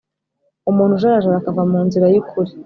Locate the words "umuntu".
0.69-0.93